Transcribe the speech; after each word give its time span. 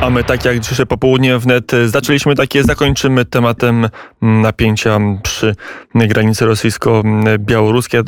A 0.00 0.10
my 0.10 0.24
tak 0.24 0.44
jak 0.44 0.60
dzisiejsze 0.60 0.86
popołudnie 0.86 1.38
wnet 1.38 1.72
zaczęliśmy 1.86 2.34
takie, 2.34 2.64
zakończymy 2.64 3.24
tematem 3.24 3.88
napięcia 4.22 4.98
przy 5.22 5.56
granicy 5.94 6.46
rosyjsko-białoruskiej, 6.46 8.00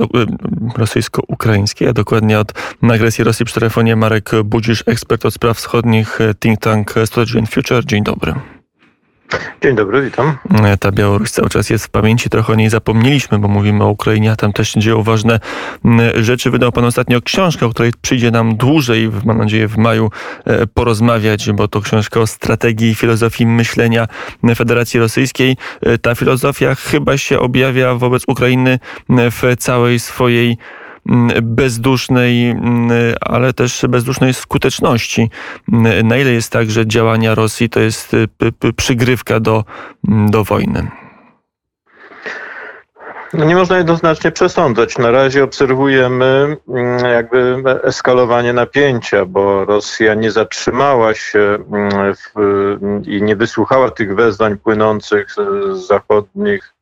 rosyjsko-ukraińskiej, 0.76 1.88
a 1.88 1.92
dokładnie 1.92 2.38
od 2.38 2.52
agresji 2.82 3.24
Rosji 3.24 3.46
przy 3.46 3.54
telefonie 3.54 3.96
Marek 3.96 4.30
Budzisz, 4.44 4.84
ekspert 4.86 5.26
od 5.26 5.34
spraw 5.34 5.56
wschodnich, 5.56 6.18
think 6.40 6.60
tank 6.60 6.94
Strategy 7.04 7.38
and 7.38 7.50
Future. 7.50 7.84
Dzień 7.86 8.04
dobry. 8.04 8.34
Dzień 9.62 9.76
dobry, 9.76 10.02
witam. 10.02 10.36
Ta 10.80 10.92
Białoruś 10.92 11.30
cały 11.30 11.48
czas 11.48 11.70
jest 11.70 11.86
w 11.86 11.88
pamięci, 11.88 12.30
trochę 12.30 12.52
o 12.52 12.56
niej 12.56 12.70
zapomnieliśmy, 12.70 13.38
bo 13.38 13.48
mówimy 13.48 13.84
o 13.84 13.88
Ukrainie, 13.88 14.32
a 14.32 14.36
tam 14.36 14.52
też 14.52 14.68
się 14.68 14.80
dzieją 14.80 15.02
ważne 15.02 15.40
rzeczy. 16.16 16.50
Wydał 16.50 16.72
pan 16.72 16.84
ostatnio 16.84 17.22
książkę, 17.22 17.66
o 17.66 17.70
której 17.70 17.92
przyjdzie 18.02 18.30
nam 18.30 18.56
dłużej, 18.56 19.10
mam 19.24 19.38
nadzieję 19.38 19.68
w 19.68 19.76
maju, 19.76 20.10
e, 20.45 20.66
porozmawiać, 20.66 21.52
bo 21.52 21.68
to 21.68 21.80
książka 21.80 22.20
o 22.20 22.26
strategii 22.26 22.90
i 22.90 22.95
filozofii 22.95 23.46
myślenia 23.46 24.06
Federacji 24.56 25.00
Rosyjskiej. 25.00 25.56
E, 25.80 25.98
ta 25.98 26.14
filozofia 26.14 26.74
chyba 26.74 27.16
się 27.16 27.40
objawia 27.40 27.95
wobec 27.95 28.23
Ukrainy 28.26 28.78
w 29.09 29.56
całej 29.59 29.98
swojej 29.98 30.59
bezdusznej, 31.42 32.51
mm, 32.51 32.91
ale 33.20 33.52
też 33.52 33.84
bezdusznej 33.88 34.34
skuteczności. 34.34 35.30
Mm, 35.73 36.09
na 36.09 36.16
ile 36.16 36.30
jest 36.30 36.52
tak, 36.52 36.70
że 36.70 36.87
działania 36.87 37.34
Rosji 37.34 37.69
to 37.69 37.80
jest 37.80 38.15
y, 38.15 38.29
przygrywka 38.77 39.41
do, 39.41 39.65
do 40.05 40.45
wojny? 40.45 40.91
No 43.34 43.45
nie 43.45 43.57
można 43.57 43.79
jednoznacznie 43.79 44.30
przesądzać. 44.30 44.98
Na 44.98 45.10
razie 45.10 45.45
obserwujemy 45.45 46.57
jakby 47.12 47.62
eskalowanie 47.82 48.52
napięcia, 48.52 49.27
bo 49.27 49.65
Rosja 49.65 50.15
nie 50.15 50.30
zatrzymała 50.30 51.15
się 51.15 51.59
w, 52.16 52.79
i 53.07 53.23
nie 53.23 53.37
wysłuchała 53.37 53.91
tych 53.91 54.15
wezwań 54.15 54.59
płynących 54.59 55.30
z 55.30 55.87
zachodnich 55.87 56.74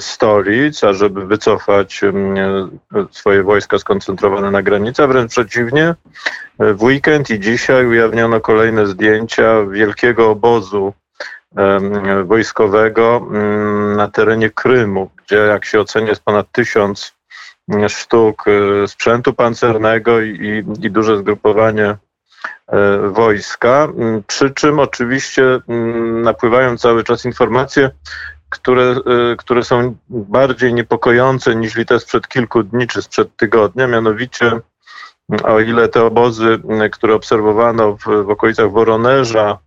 stolic, 0.00 0.84
ażeby 0.84 1.26
wycofać 1.26 2.00
swoje 3.10 3.42
wojska 3.42 3.78
skoncentrowane 3.78 4.50
na 4.50 4.62
granicy, 4.62 5.02
a 5.02 5.06
wręcz 5.06 5.30
przeciwnie. 5.30 5.94
W 6.58 6.82
weekend 6.82 7.30
i 7.30 7.40
dzisiaj 7.40 7.86
ujawniono 7.86 8.40
kolejne 8.40 8.86
zdjęcia 8.86 9.64
wielkiego 9.70 10.30
obozu 10.30 10.92
wojskowego 12.24 13.26
na 13.96 14.08
terenie 14.08 14.50
Krymu, 14.50 15.10
gdzie 15.16 15.36
jak 15.36 15.64
się 15.64 15.80
ocenia 15.80 16.08
jest 16.08 16.22
ponad 16.22 16.52
tysiąc 16.52 17.18
sztuk 17.88 18.44
e, 18.48 18.88
sprzętu 18.88 19.32
pancernego 19.32 20.20
i, 20.20 20.64
i 20.80 20.90
duże 20.90 21.18
zgrupowanie 21.18 21.96
e, 22.66 22.98
wojska. 23.08 23.88
Przy 24.26 24.50
czym 24.50 24.78
oczywiście 24.78 25.42
napływają 26.22 26.78
cały 26.78 27.04
czas 27.04 27.24
informacje, 27.24 27.90
które, 28.48 28.96
y, 29.32 29.36
które 29.36 29.64
są 29.64 29.96
bardziej 30.08 30.74
niepokojące 30.74 31.56
niż 31.56 31.74
te 31.86 32.00
sprzed 32.00 32.28
kilku 32.28 32.62
dni 32.62 32.86
czy 32.86 33.02
sprzed 33.02 33.36
tygodnia, 33.36 33.86
mianowicie 33.86 34.60
o 35.44 35.60
ile 35.60 35.88
te 35.88 36.04
obozy, 36.04 36.58
które 36.92 37.14
obserwowano 37.14 37.96
w, 37.96 38.04
w 38.04 38.30
okolicach 38.30 38.70
Woronerza, 38.70 39.58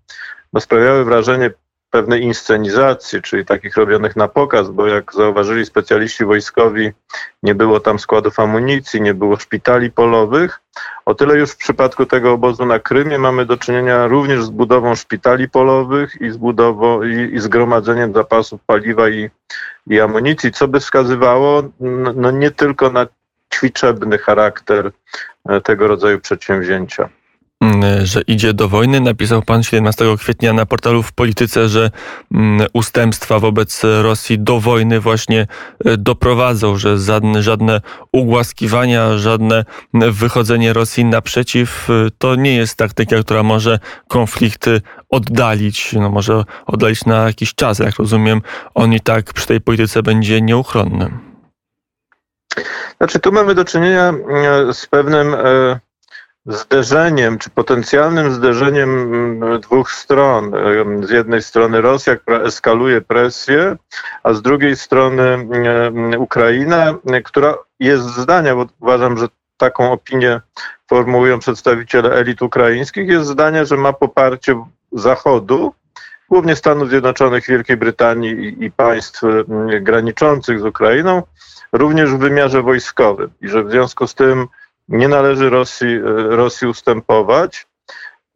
no, 0.54 0.60
sprawiały 0.62 1.06
wrażenie 1.06 1.52
pewnej 1.92 2.22
inscenizacji, 2.22 3.22
czyli 3.22 3.46
takich 3.46 3.78
robionych 3.78 4.16
na 4.16 4.28
pokaz, 4.28 4.70
bo 4.70 4.88
jak 4.88 5.14
zauważyli 5.14 5.66
specjaliści 5.66 6.26
wojskowi, 6.26 6.92
nie 7.44 7.56
było 7.56 7.80
tam 7.80 8.00
składów 8.00 8.40
amunicji, 8.40 9.02
nie 9.02 9.14
było 9.14 9.38
szpitali 9.38 9.92
polowych. 9.92 10.62
O 11.06 11.14
tyle 11.16 11.38
już 11.38 11.52
w 11.52 11.58
przypadku 11.58 12.06
tego 12.06 12.32
obozu 12.32 12.66
na 12.66 12.80
Krymie 12.80 13.20
mamy 13.20 13.46
do 13.46 13.58
czynienia 13.58 14.08
również 14.08 14.44
z 14.44 14.50
budową 14.50 14.96
szpitali 14.96 15.50
polowych 15.50 16.22
i 16.22 16.32
z 16.32 16.38
budową 16.38 17.04
i, 17.04 17.36
i 17.36 17.40
zgromadzeniem 17.40 18.14
zapasów 18.14 18.62
paliwa 18.66 19.10
i, 19.10 19.30
i 19.88 20.00
amunicji, 20.00 20.52
co 20.52 20.68
by 20.68 20.80
wskazywało 20.80 21.64
no, 21.80 22.14
no 22.16 22.32
nie 22.32 22.52
tylko 22.52 22.90
na 22.90 23.08
ćwiczebny 23.54 24.18
charakter 24.18 24.92
e, 25.50 25.62
tego 25.62 25.88
rodzaju 25.88 26.20
przedsięwzięcia. 26.20 27.10
Mm, 27.62 28.06
że 28.06 28.22
idzie 28.22 28.54
do 28.54 28.70
wojny. 28.70 29.00
Napisał 29.00 29.42
pan 29.42 29.64
17 29.64 30.06
kwietnia 30.18 30.54
na 30.54 30.66
portalu 30.66 31.04
w 31.04 31.14
Polityce, 31.14 31.70
że 31.70 31.92
mm, 32.32 32.68
ustępstwa 32.74 33.40
wobec 33.40 33.82
Rosji 34.02 34.40
do 34.40 34.60
wojny 34.60 35.00
właśnie 35.00 35.48
e, 35.86 35.98
doprowadzą, 35.98 36.78
że 36.78 36.98
żadne, 36.98 37.44
żadne 37.44 37.82
ugłaskiwania, 38.12 39.18
żadne 39.18 39.66
wychodzenie 39.94 40.74
Rosji 40.74 41.06
naprzeciw 41.06 41.90
e, 41.90 42.10
to 42.18 42.36
nie 42.36 42.56
jest 42.56 42.78
taktyka, 42.78 43.16
która 43.20 43.44
może 43.44 43.80
konflikty 44.08 44.82
oddalić, 45.10 45.94
no 45.94 46.10
może 46.10 46.44
oddalić 46.66 47.06
na 47.06 47.26
jakiś 47.26 47.56
czas. 47.56 47.80
Jak 47.80 47.96
rozumiem, 47.96 48.42
on 48.74 48.94
i 48.94 49.00
tak 49.00 49.34
przy 49.34 49.48
tej 49.48 49.62
polityce 49.62 50.04
będzie 50.04 50.42
nieuchronny. 50.42 51.12
Znaczy, 52.98 53.20
tu 53.20 53.32
mamy 53.32 53.56
do 53.56 53.66
czynienia 53.66 54.14
e, 54.70 54.74
z 54.74 54.88
pewnym 54.88 55.36
zderzeniem, 56.46 57.38
czy 57.38 57.50
potencjalnym 57.50 58.32
zderzeniem 58.32 59.14
mm, 59.14 59.60
dwóch 59.60 59.92
stron. 59.92 60.52
Z 61.04 61.10
jednej 61.10 61.42
strony 61.42 61.82
Rosja, 61.82 62.16
która 62.16 62.40
eskaluje 62.40 63.02
presję, 63.02 63.76
a 64.24 64.34
z 64.34 64.42
drugiej 64.42 64.76
strony 64.76 65.24
mm, 65.24 66.22
Ukraina, 66.22 66.94
która 67.24 67.58
jest 67.80 68.04
zdania, 68.04 68.56
bo 68.56 68.66
uważam, 68.80 69.18
że 69.18 69.28
taką 69.58 69.92
opinię 69.92 70.42
formułują 70.90 71.40
przedstawiciele 71.40 72.12
elit 72.14 72.42
ukraińskich, 72.42 73.10
jest 73.10 73.28
zdania, 73.28 73.66
że 73.66 73.78
ma 73.78 73.94
poparcie 73.94 74.66
Zachodu, 74.92 75.74
głównie 76.30 76.56
Stanów 76.56 76.90
Zjednoczonych, 76.90 77.48
Wielkiej 77.48 77.78
Brytanii 77.78 78.32
i, 78.32 78.64
i 78.66 78.72
państw 78.72 79.24
mm, 79.24 79.84
graniczących 79.84 80.60
z 80.60 80.66
Ukrainą, 80.66 81.24
również 81.72 82.10
w 82.10 82.18
wymiarze 82.18 82.62
wojskowym. 82.62 83.30
I 83.42 83.48
że 83.48 83.64
w 83.64 83.72
związku 83.72 84.08
z 84.08 84.16
tym 84.16 84.48
nie 84.92 85.08
należy 85.08 85.50
Rosji, 85.50 85.96
e, 85.96 86.02
Rosji 86.36 86.68
ustępować. 86.68 87.68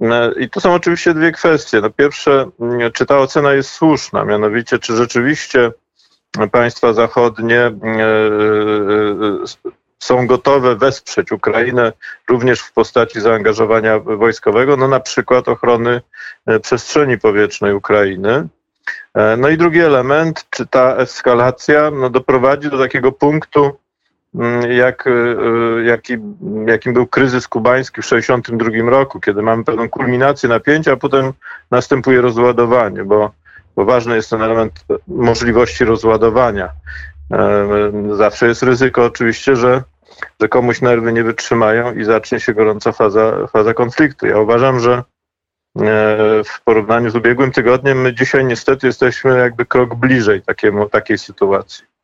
E, 0.01 0.31
I 0.39 0.49
to 0.49 0.61
są 0.61 0.73
oczywiście 0.73 1.13
dwie 1.13 1.31
kwestie. 1.31 1.81
No 1.81 1.89
pierwsze, 1.89 2.49
czy 2.93 3.05
ta 3.05 3.17
ocena 3.17 3.53
jest 3.53 3.69
słuszna, 3.69 4.25
mianowicie, 4.25 4.79
czy 4.79 4.95
rzeczywiście 4.95 5.71
państwa 6.51 6.93
zachodnie 6.93 7.59
e, 7.59 7.73
są 9.99 10.27
gotowe 10.27 10.75
wesprzeć 10.75 11.31
Ukrainę 11.31 11.93
również 12.29 12.61
w 12.61 12.73
postaci 12.73 13.22
zaangażowania 13.22 13.99
wojskowego, 13.99 14.77
no 14.77 14.87
na 14.87 14.99
przykład 14.99 15.49
ochrony 15.49 16.01
przestrzeni 16.61 17.17
powietrznej 17.17 17.73
Ukrainy. 17.73 18.47
No 19.37 19.49
i 19.49 19.57
drugi 19.57 19.79
element, 19.79 20.45
czy 20.49 20.67
ta 20.67 20.95
eskalacja 20.95 21.91
no, 21.91 22.09
doprowadzi 22.09 22.69
do 22.69 22.79
takiego 22.79 23.11
punktu, 23.11 23.77
jak, 24.69 25.07
y, 25.07 25.09
y, 25.09 25.84
jaki, 25.84 26.18
jakim 26.68 26.94
był 26.94 27.07
kryzys 27.07 27.47
kubański 27.47 28.01
w 28.01 28.06
1962 28.06 28.90
roku, 28.90 29.19
kiedy 29.19 29.41
mamy 29.41 29.63
pewną 29.63 29.90
kulminację 29.90 30.50
napięcia, 30.50 30.91
a 30.91 30.97
potem 30.97 31.34
następuje 31.72 32.22
rozładowanie, 32.22 33.03
bo, 33.03 33.31
bo 33.75 33.85
ważny 33.85 34.16
jest 34.16 34.29
ten 34.29 34.41
element 34.41 34.85
możliwości 35.07 35.85
rozładowania. 35.85 36.69
Zawsze 38.12 38.47
jest 38.47 38.63
ryzyko 38.63 39.06
oczywiście, 39.06 39.56
że, 39.56 39.84
że 40.41 40.47
komuś 40.50 40.81
nerwy 40.81 41.13
nie 41.13 41.23
wytrzymają 41.23 41.94
i 41.94 42.03
zacznie 42.03 42.40
się 42.40 42.53
gorąca 42.53 42.91
faza, 42.91 43.47
faza 43.47 43.73
konfliktu. 43.73 44.28
Ja 44.28 44.40
uważam, 44.40 44.79
że 44.79 44.94
e, 44.94 45.03
w 46.44 46.62
porównaniu 46.63 47.09
z 47.09 47.16
ubiegłym 47.16 47.52
tygodniem 47.52 48.02
my 48.02 48.13
dzisiaj 48.13 48.46
niestety 48.46 48.88
jesteśmy 48.88 49.38
jakby 49.38 49.66
krok 49.66 49.96
bliżej 49.96 50.41
takiemu, 50.41 50.90
takiej 50.90 51.17
sytuacji. 51.17 51.94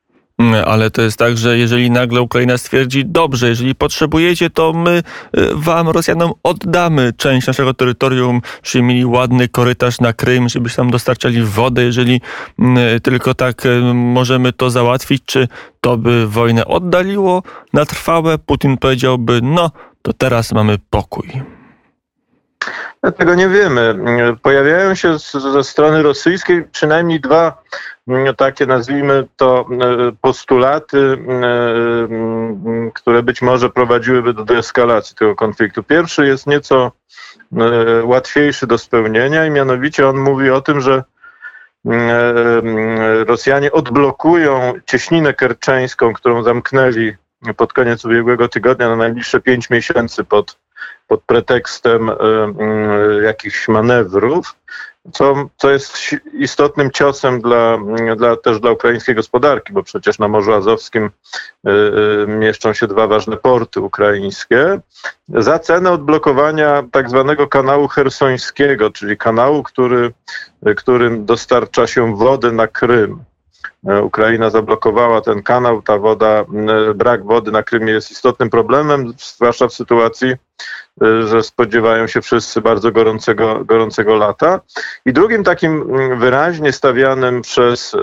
Mm, 0.41 0.63
ale 0.67 0.91
to 0.91 1.01
jest 1.01 1.17
tak, 1.17 1.37
że 1.37 1.57
jeżeli 1.57 1.91
nagle 1.91 2.21
Ukraina 2.21 2.57
stwierdzi, 2.57 3.05
dobrze, 3.05 3.49
jeżeli 3.49 3.75
potrzebujecie, 3.75 4.49
to 4.49 4.73
my 4.73 5.03
y, 5.37 5.47
wam, 5.55 5.89
Rosjanom, 5.89 6.33
oddamy 6.43 7.13
część 7.17 7.47
naszego 7.47 7.73
terytorium, 7.73 8.41
żeby 8.63 8.83
mieli 8.83 9.05
ładny 9.05 9.47
korytarz 9.47 9.99
na 9.99 10.13
Krym, 10.13 10.49
żebyście 10.49 10.77
tam 10.77 10.91
dostarczali 10.91 11.43
wodę, 11.43 11.83
jeżeli 11.83 12.21
mm, 12.59 12.99
tylko 12.99 13.33
tak 13.33 13.65
y, 13.65 13.81
możemy 13.93 14.53
to 14.53 14.69
załatwić, 14.69 15.23
czy 15.25 15.47
to 15.81 15.97
by 15.97 16.27
wojnę 16.27 16.65
oddaliło 16.65 17.43
na 17.73 17.85
trwałe? 17.85 18.37
Putin 18.37 18.77
powiedziałby, 18.77 19.39
no, 19.43 19.71
to 20.01 20.13
teraz 20.13 20.51
mamy 20.51 20.77
pokój. 20.89 21.60
Tego 23.17 23.35
nie 23.35 23.49
wiemy. 23.49 23.95
Pojawiają 24.41 24.95
się 24.95 25.17
ze 25.53 25.63
strony 25.63 26.03
rosyjskiej 26.03 26.63
przynajmniej 26.63 27.19
dwa 27.19 27.63
mm, 28.07 28.35
takie, 28.35 28.65
nazwijmy 28.65 29.27
to, 29.35 29.65
e, 29.71 30.11
postulaty, 30.21 30.97
e, 30.99 32.91
które 32.93 33.23
być 33.23 33.41
może 33.41 33.69
prowadziłyby 33.69 34.33
do 34.33 34.45
deeskalacji 34.45 35.15
tego 35.15 35.35
konfliktu. 35.35 35.83
Pierwszy 35.83 36.27
jest 36.27 36.47
nieco 36.47 36.91
łatwiejszy 38.03 38.67
do 38.67 38.77
spełnienia 38.77 39.45
i 39.45 39.51
mianowicie 39.51 40.07
on 40.07 40.17
mówi 40.17 40.49
o 40.49 40.61
tym, 40.61 40.81
że 40.81 41.03
Rosjanie 43.27 43.71
odblokują 43.71 44.73
cieśninę 44.85 45.33
kerczeńską, 45.33 46.13
którą 46.13 46.43
zamknęli 46.43 47.15
pod 47.57 47.73
koniec 47.73 48.05
ubiegłego 48.05 48.47
tygodnia 48.47 48.89
na 48.89 48.95
najbliższe 48.95 49.41
pięć 49.41 49.69
miesięcy 49.69 50.23
pod 50.23 50.60
pod 51.07 51.23
pretekstem 51.23 52.11
jakichś 53.23 53.67
manewrów 53.67 54.55
co, 55.13 55.49
co 55.57 55.71
jest 55.71 55.97
istotnym 56.33 56.91
ciosem 56.91 57.41
dla, 57.41 57.77
dla, 58.17 58.35
też 58.35 58.59
dla 58.59 58.71
ukraińskiej 58.71 59.15
gospodarki, 59.15 59.73
bo 59.73 59.83
przecież 59.83 60.19
na 60.19 60.27
Morzu 60.27 60.53
Azowskim 60.53 61.05
y, 61.05 61.69
y, 61.69 62.27
mieszczą 62.27 62.73
się 62.73 62.87
dwa 62.87 63.07
ważne 63.07 63.37
porty 63.37 63.79
ukraińskie, 63.79 64.79
za 65.29 65.59
cenę 65.59 65.91
odblokowania 65.91 66.83
tak 66.91 67.09
zwanego 67.09 67.47
kanału 67.47 67.87
hersońskiego, 67.87 68.91
czyli 68.91 69.17
kanału, 69.17 69.63
który, 69.63 70.11
którym 70.77 71.25
dostarcza 71.25 71.87
się 71.87 72.15
wody 72.15 72.51
na 72.51 72.67
Krym. 72.67 73.23
E, 73.87 74.01
Ukraina 74.01 74.49
zablokowała 74.49 75.21
ten 75.21 75.43
kanał, 75.43 75.81
ta 75.81 75.97
woda, 75.97 76.45
brak 76.95 77.25
wody 77.25 77.51
na 77.51 77.63
Krymie 77.63 77.93
jest 77.93 78.11
istotnym 78.11 78.49
problemem, 78.49 79.13
zwłaszcza 79.17 79.67
w 79.67 79.73
sytuacji, 79.73 80.35
e, 81.03 81.27
że 81.27 81.43
spodziewają 81.43 82.07
się 82.07 82.21
wszyscy 82.21 82.61
bardzo 82.61 82.91
gorącego, 82.91 83.65
gorącego 83.65 84.15
lata. 84.15 84.59
I 85.05 85.13
drugim 85.13 85.43
takim 85.43 85.87
wyraźnie 86.19 86.71
stawianym 86.71 87.41
przez 87.41 87.93
e, 87.93 87.97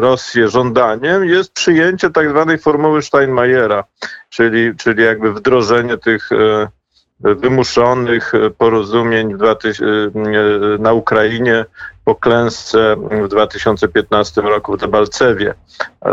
Rosję 0.00 0.48
żądaniem 0.48 1.24
jest 1.24 1.52
przyjęcie 1.52 2.10
tak 2.10 2.30
zwanej 2.30 2.58
formuły 2.58 3.02
Steinmeiera, 3.02 3.84
czyli, 4.28 4.76
czyli 4.76 5.04
jakby 5.04 5.32
wdrożenie 5.32 5.98
tych 5.98 6.28
wymuszonych 7.20 8.32
porozumień 8.58 9.34
na 10.78 10.92
Ukrainie 10.92 11.64
po 12.04 12.14
klęsce 12.14 12.96
w 13.24 13.28
2015 13.28 14.40
roku 14.40 14.72
w 14.72 14.80
Debalcewie. 14.80 15.54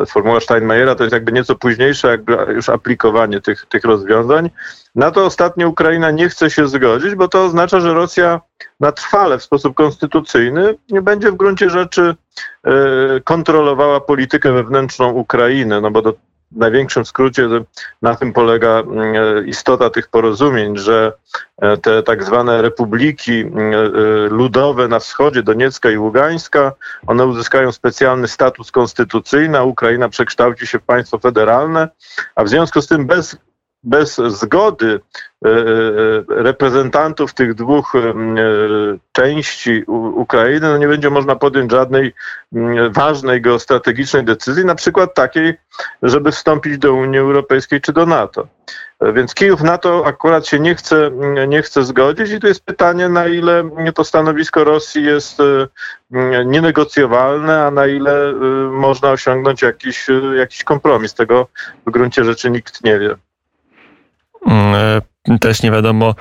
Formuła 0.07 0.39
Steinmeiera 0.39 0.95
to 0.95 1.03
jest 1.03 1.13
jakby 1.13 1.31
nieco 1.31 1.55
późniejsze 1.55 2.07
jakby 2.07 2.33
już 2.53 2.69
aplikowanie 2.69 3.41
tych, 3.41 3.65
tych 3.65 3.83
rozwiązań. 3.83 4.49
Na 4.95 5.11
to 5.11 5.25
ostatnio 5.25 5.69
Ukraina 5.69 6.11
nie 6.11 6.29
chce 6.29 6.49
się 6.49 6.67
zgodzić, 6.67 7.15
bo 7.15 7.27
to 7.27 7.43
oznacza, 7.43 7.79
że 7.79 7.93
Rosja 7.93 8.41
na 8.79 8.91
trwale 8.91 9.37
w 9.37 9.43
sposób 9.43 9.75
konstytucyjny 9.75 10.75
nie 10.89 11.01
będzie 11.01 11.31
w 11.31 11.35
gruncie 11.35 11.69
rzeczy 11.69 12.15
e, 12.63 12.71
kontrolowała 13.23 14.01
politykę 14.01 14.51
wewnętrzną 14.51 15.11
Ukrainy, 15.11 15.81
no 15.81 15.91
bo 15.91 16.01
do 16.01 16.13
w 16.51 16.57
największym 16.57 17.05
skrócie 17.05 17.47
na 18.01 18.15
tym 18.15 18.33
polega 18.33 18.79
mm, 18.79 19.47
istota 19.47 19.89
tych 19.89 20.07
porozumień, 20.07 20.77
że 20.77 21.13
e, 21.57 21.77
te 21.77 22.03
tak 22.03 22.23
zwane 22.23 22.61
republiki 22.61 23.39
mm, 23.39 23.73
e, 23.73 23.77
ludowe 24.29 24.87
na 24.87 24.99
wschodzie, 24.99 25.43
Doniecka 25.43 25.91
i 25.91 25.97
Ługańska, 25.97 26.71
one 27.07 27.25
uzyskają 27.25 27.71
specjalny 27.71 28.27
status 28.27 28.71
konstytucyjny, 28.71 29.57
a 29.57 29.63
Ukraina 29.63 30.09
przekształci 30.09 30.67
się 30.67 30.79
w 30.79 30.83
państwo 30.83 31.19
federalne, 31.19 31.89
a 32.35 32.43
w 32.43 32.49
związku 32.49 32.81
z 32.81 32.87
tym 32.87 33.05
bez 33.05 33.37
bez 33.83 34.15
zgody 34.15 34.99
e, 35.45 35.49
e, 35.49 35.53
reprezentantów 36.27 37.33
tych 37.33 37.53
dwóch 37.53 37.95
e, 37.95 38.13
części 39.11 39.83
Ukrainy 40.15 40.67
no 40.69 40.77
nie 40.77 40.87
będzie 40.87 41.09
można 41.09 41.35
podjąć 41.35 41.71
żadnej 41.71 42.13
ważnej 42.89 43.41
geostrategicznej 43.41 44.23
decyzji, 44.23 44.65
na 44.65 44.75
przykład 44.75 45.13
takiej, 45.13 45.53
żeby 46.03 46.31
wstąpić 46.31 46.77
do 46.77 46.93
Unii 46.93 47.19
Europejskiej 47.19 47.81
czy 47.81 47.93
do 47.93 48.05
NATO. 48.05 48.47
Więc 49.13 49.33
Kijów 49.33 49.61
na 49.61 49.77
to 49.77 50.05
akurat 50.05 50.47
się 50.47 50.59
nie 50.59 50.75
chce, 50.75 51.11
nie 51.47 51.61
chce 51.61 51.83
zgodzić 51.83 52.31
i 52.31 52.39
tu 52.39 52.47
jest 52.47 52.65
pytanie, 52.65 53.09
na 53.09 53.27
ile 53.27 53.69
to 53.95 54.03
stanowisko 54.03 54.63
Rosji 54.63 55.03
jest 55.03 55.37
nienegocjowalne, 56.45 57.65
a 57.65 57.71
na 57.71 57.87
ile 57.87 58.33
można 58.71 59.11
osiągnąć 59.11 59.61
jakiś, 59.61 60.07
jakiś 60.37 60.63
kompromis. 60.63 61.13
Tego 61.13 61.47
w 61.85 61.91
gruncie 61.91 62.23
rzeczy 62.23 62.51
nikt 62.51 62.83
nie 62.83 62.99
wie. 62.99 63.15
Mm, 64.45 64.73
e, 64.75 65.01
też 65.41 65.63
nie 65.63 65.71
wiadomo 65.71 66.15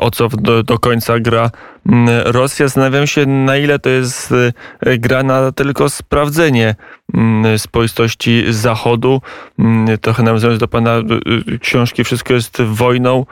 o 0.00 0.10
co 0.10 0.28
do, 0.28 0.62
do, 0.62 0.78
końca 0.78 1.20
gra 1.20 1.50
mm, 1.86 2.08
Rosja. 2.24 2.66
Zastanawiam 2.66 3.06
się, 3.06 3.26
na 3.26 3.56
ile 3.56 3.78
to 3.78 3.90
jest 3.90 4.34
e, 4.80 4.98
gra 4.98 5.22
na 5.22 5.52
tylko 5.52 5.88
sprawdzenie 5.88 6.74
mm, 7.14 7.58
spoistości 7.58 8.44
Zachodu. 8.50 9.20
Trochę 10.00 10.22
nawiązując 10.22 10.60
do 10.60 10.68
pana 10.68 10.90
e, 10.90 11.58
książki, 11.58 12.04
wszystko 12.04 12.34
jest 12.34 12.62
wojną. 12.62 13.26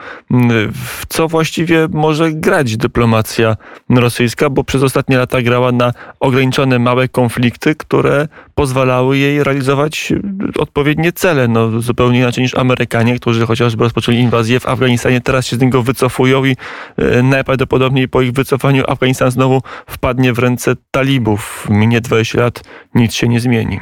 W 0.74 1.06
co 1.08 1.28
właściwie 1.28 1.88
może 1.92 2.32
grać 2.32 2.76
dyplomacja 2.76 3.56
rosyjska, 3.90 4.50
bo 4.50 4.64
przez 4.64 4.82
ostatnie 4.82 5.16
lata 5.18 5.42
grała 5.42 5.72
na 5.72 5.92
ograniczone 6.20 6.78
małe 6.78 7.08
konflikty, 7.08 7.74
które 7.74 8.28
pozwalały 8.54 9.18
jej 9.18 9.44
realizować 9.44 10.12
odpowiednie 10.58 11.12
cele. 11.12 11.48
No, 11.48 11.80
zupełnie 11.80 12.18
inaczej 12.18 12.42
niż 12.42 12.54
Amerykanie, 12.54 13.16
którzy 13.18 13.46
chociażby 13.46 13.84
rozpoczęli 13.84 14.16
inwazję 14.16 14.60
w 14.60 14.68
Afganistanie, 14.68 15.11
teraz 15.20 15.46
się 15.46 15.56
z 15.56 15.60
niego 15.60 15.82
wycofują 15.82 16.44
i 16.44 16.56
e, 16.96 17.22
najprawdopodobniej 17.22 18.08
po 18.08 18.22
ich 18.22 18.32
wycofaniu 18.32 18.84
Afganistan 18.88 19.30
znowu 19.30 19.62
wpadnie 19.86 20.32
w 20.32 20.38
ręce 20.38 20.74
talibów. 20.90 21.66
Minie 21.70 22.00
20 22.00 22.40
lat, 22.40 22.60
nic 22.94 23.14
się 23.14 23.28
nie 23.28 23.40
zmieni. 23.40 23.80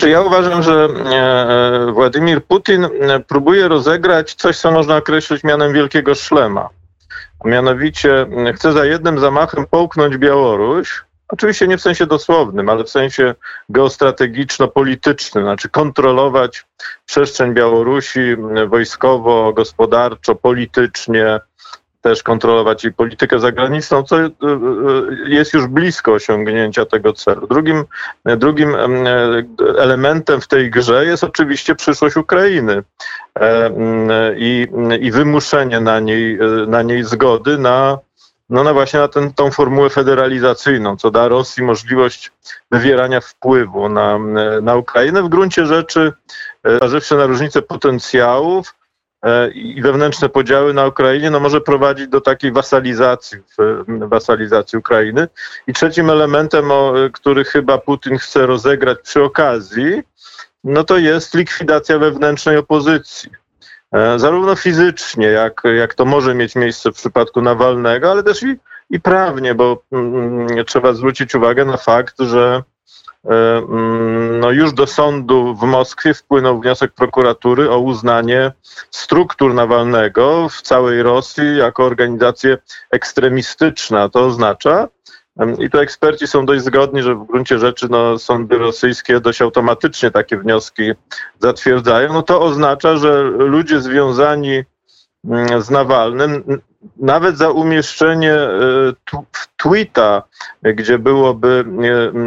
Czy 0.00 0.10
ja 0.10 0.20
uważam, 0.20 0.62
że 0.62 0.72
e, 0.72 1.88
e, 1.88 1.92
Władimir 1.92 2.44
Putin 2.44 2.88
próbuje 3.28 3.68
rozegrać 3.68 4.34
coś, 4.34 4.58
co 4.58 4.70
można 4.70 4.96
określić 4.96 5.44
mianem 5.44 5.72
wielkiego 5.72 6.14
szlema. 6.14 6.68
A 7.44 7.48
mianowicie 7.48 8.26
chce 8.54 8.72
za 8.72 8.84
jednym 8.84 9.18
zamachem 9.18 9.66
połknąć 9.66 10.16
Białoruś, 10.16 11.05
Oczywiście 11.28 11.68
nie 11.68 11.78
w 11.78 11.82
sensie 11.82 12.06
dosłownym, 12.06 12.68
ale 12.68 12.84
w 12.84 12.90
sensie 12.90 13.34
geostrategiczno-politycznym, 13.68 15.44
znaczy 15.44 15.68
kontrolować 15.68 16.66
przestrzeń 17.06 17.54
Białorusi 17.54 18.20
wojskowo, 18.68 19.52
gospodarczo, 19.52 20.34
politycznie, 20.34 21.40
też 22.06 22.22
kontrolować 22.22 22.84
jej 22.84 22.92
politykę 22.92 23.40
zagraniczną, 23.40 24.02
co 24.02 24.20
e, 24.20 24.24
e, 24.24 24.30
jest 25.26 25.54
już 25.54 25.66
blisko 25.66 26.12
osiągnięcia 26.12 26.86
tego 26.86 27.12
celu. 27.12 27.46
Drugim, 27.46 27.84
drugim 28.24 28.74
e, 28.74 28.88
elementem 29.78 30.40
w 30.40 30.48
tej 30.48 30.70
grze 30.70 31.06
jest 31.06 31.24
oczywiście 31.24 31.74
przyszłość 31.74 32.16
Ukrainy 32.16 32.82
i, 34.36 34.68
i 35.00 35.10
wymuszenie 35.10 35.80
na 35.80 36.00
niej, 36.00 36.38
na 36.66 36.82
niej 36.82 37.04
zgody 37.04 37.58
na 37.58 37.98
no, 38.48 38.64
no 38.64 38.74
właśnie 38.74 39.00
na 39.00 39.08
ten, 39.08 39.32
tą 39.32 39.50
formułę 39.50 39.90
federalizacyjną, 39.90 40.96
co 40.96 41.10
da 41.10 41.28
Rosji 41.28 41.62
możliwość 41.62 42.32
wywierania 42.70 43.20
wpływu 43.20 43.88
na, 43.88 44.18
na 44.62 44.76
Ukrainę. 44.76 45.22
W 45.22 45.28
gruncie 45.28 45.66
rzeczy, 45.66 46.12
zważywszy 46.76 47.16
na 47.16 47.26
różnice 47.26 47.62
potencjałów 47.62 48.74
e, 49.24 49.50
i 49.50 49.82
wewnętrzne 49.82 50.28
podziały 50.28 50.74
na 50.74 50.86
Ukrainie, 50.86 51.30
no 51.30 51.40
może 51.40 51.60
prowadzić 51.60 52.08
do 52.08 52.20
takiej 52.20 52.52
wasalizacji, 52.52 53.38
wasalizacji 53.88 54.78
Ukrainy. 54.78 55.28
I 55.66 55.72
trzecim 55.72 56.10
elementem, 56.10 56.70
o, 56.70 56.94
który 57.12 57.44
chyba 57.44 57.78
Putin 57.78 58.18
chce 58.18 58.46
rozegrać 58.46 58.98
przy 59.02 59.22
okazji, 59.22 60.02
no 60.64 60.84
to 60.84 60.98
jest 60.98 61.34
likwidacja 61.34 61.98
wewnętrznej 61.98 62.56
opozycji. 62.56 63.30
E, 63.92 64.18
zarówno 64.18 64.56
fizycznie, 64.56 65.26
jak, 65.26 65.62
jak 65.76 65.94
to 65.94 66.04
może 66.04 66.34
mieć 66.34 66.56
miejsce 66.56 66.92
w 66.92 66.94
przypadku 66.94 67.42
Nawalnego, 67.42 68.10
ale 68.10 68.22
też 68.22 68.42
i, 68.42 68.56
i 68.90 69.00
prawnie, 69.00 69.54
bo 69.54 69.82
mm, 69.92 70.64
trzeba 70.64 70.92
zwrócić 70.92 71.34
uwagę 71.34 71.64
na 71.64 71.76
fakt, 71.76 72.20
że 72.20 72.62
e, 73.24 73.56
mm, 73.56 74.40
no 74.40 74.50
już 74.50 74.72
do 74.72 74.86
sądu 74.86 75.54
w 75.54 75.62
Moskwie 75.62 76.14
wpłynął 76.14 76.60
wniosek 76.60 76.92
prokuratury 76.92 77.70
o 77.70 77.78
uznanie 77.78 78.52
struktur 78.90 79.54
Nawalnego 79.54 80.48
w 80.48 80.62
całej 80.62 81.02
Rosji 81.02 81.56
jako 81.56 81.84
organizację 81.84 82.58
ekstremistyczna. 82.90 84.08
To 84.08 84.20
oznacza, 84.24 84.88
i 85.58 85.70
tu 85.70 85.78
eksperci 85.78 86.26
są 86.26 86.46
dość 86.46 86.64
zgodni, 86.64 87.02
że 87.02 87.14
w 87.14 87.26
gruncie 87.26 87.58
rzeczy 87.58 87.86
no, 87.90 88.18
sądy 88.18 88.58
rosyjskie 88.58 89.20
dość 89.20 89.42
automatycznie 89.42 90.10
takie 90.10 90.38
wnioski 90.38 90.92
zatwierdzają. 91.38 92.12
No 92.12 92.22
to 92.22 92.40
oznacza, 92.40 92.96
że 92.96 93.22
ludzie 93.22 93.80
związani 93.80 94.62
mm, 95.24 95.62
z 95.62 95.70
Nawalnym 95.70 96.60
nawet 96.96 97.38
za 97.38 97.50
umieszczenie 97.50 98.32
e, 98.32 98.50
tweeta, 99.56 100.22
gdzie 100.62 100.98
byłoby 100.98 101.64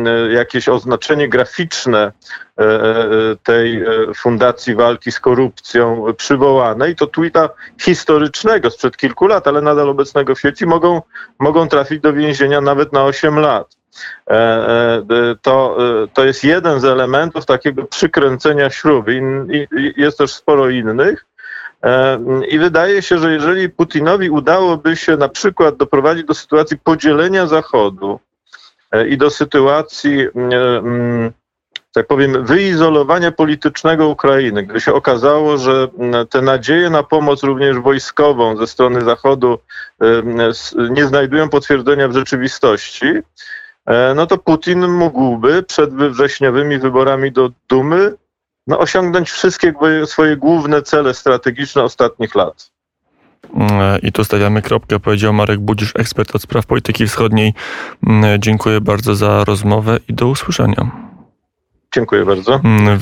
e, 0.06 0.34
jakieś 0.34 0.70
oznaczenie 0.70 1.30
graficzne 1.30 2.12
e, 2.58 2.64
tej 3.44 3.84
Fundacji 4.16 4.76
Walki 4.76 5.12
z 5.12 5.20
Korupcją 5.20 6.06
przywołane 6.18 6.90
i 6.90 6.96
to 6.96 7.08
tweeta 7.08 7.50
historycznego 7.82 8.70
sprzed 8.70 8.98
kilku 8.98 9.28
lat, 9.28 9.48
ale 9.48 9.62
nadal 9.62 9.90
obecnego 9.90 10.36
w 10.36 10.40
sieci, 10.40 10.66
mogą, 10.66 11.02
mogą 11.40 11.68
trafić 11.68 12.00
do 12.00 12.14
więzienia 12.14 12.62
nawet 12.62 12.94
na 12.94 13.04
8 13.04 13.40
lat. 13.40 13.80
To, 15.42 15.78
to 16.14 16.26
jest 16.26 16.44
jeden 16.44 16.80
z 16.80 16.86
elementów 16.86 17.46
takiego 17.46 17.84
przykręcenia 17.84 18.70
śruby. 18.70 19.22
Jest 19.98 20.18
też 20.18 20.34
sporo 20.34 20.70
innych. 20.70 21.26
E, 21.84 22.20
I 22.50 22.60
wydaje 22.60 23.02
się, 23.02 23.18
że 23.18 23.34
jeżeli 23.34 23.70
Putinowi 23.70 24.30
udałoby 24.30 24.96
się 24.98 25.18
na 25.18 25.30
przykład 25.30 25.78
doprowadzić 25.78 26.26
do 26.26 26.34
sytuacji 26.34 26.78
podzielenia 26.78 27.48
Zachodu 27.48 28.20
e, 28.92 29.08
i 29.08 29.18
do 29.18 29.30
sytuacji 29.30 30.28
tak 31.94 32.08
powiem, 32.08 32.46
wyizolowania 32.46 33.32
politycznego 33.32 34.08
Ukrainy, 34.08 34.64
gdy 34.64 34.82
się 34.82 34.94
okazało, 34.94 35.58
że 35.58 35.88
mm, 36.00 36.28
te 36.28 36.42
nadzieje 36.42 36.90
na 36.90 37.04
pomoc 37.04 37.44
również 37.44 37.78
wojskową 37.80 38.58
ze 38.58 38.68
strony 38.68 39.02
Zachodu 39.02 39.60
s- 40.50 40.76
nie 40.90 41.06
znajdują 41.06 41.50
potwierdzenia 41.50 42.08
w 42.08 42.14
rzeczywistości, 42.14 43.06
e, 43.86 44.14
no 44.16 44.26
to 44.28 44.38
Putin 44.38 44.88
mógłby 44.88 45.64
przed 45.64 45.94
wrześniowymi 45.94 46.78
wyborami 46.80 47.32
do 47.32 47.50
Dumy 47.70 48.14
no, 48.70 48.80
osiągnąć 48.80 49.32
wszystkie 49.32 49.74
swoje 50.06 50.38
główne 50.38 50.82
cele 50.82 51.14
strategiczne 51.14 51.84
ostatnich 51.84 52.36
lat. 52.36 52.72
E, 53.60 54.00
I 54.00 54.12
tu 54.12 54.24
stawiamy 54.24 54.62
kropkę, 54.62 55.00
powiedział 55.00 55.34
Marek 55.34 55.60
Budzisz, 55.60 55.94
ekspert 55.96 56.36
od 56.36 56.42
spraw 56.42 56.66
polityki 56.66 57.08
wschodniej. 57.08 57.54
Mm, 58.08 58.42
Dziękuję 58.42 58.82
bardzo 58.82 59.16
za 59.16 59.44
rozmowę 59.44 60.00
i 60.10 60.14
do 60.14 60.28
usłyszenia. 60.28 60.92
Dziękuję 61.94 62.26
bardzo. 62.26 62.62
Mm, 62.64 62.98